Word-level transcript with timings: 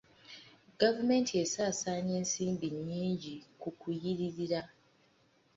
Gavumenti 0.81 1.31
esaasaanya 1.43 2.13
ensimbi 2.21 2.67
nyingi 2.87 3.33
ku 3.61 3.69
kuyiririra. 3.79 4.61